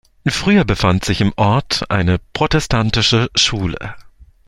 Früher 0.27 0.63
befand 0.65 1.05
sich 1.05 1.21
im 1.21 1.31
Ort 1.35 1.91
eine 1.91 2.17
protestantische 2.33 3.29
Schule. 3.35 3.93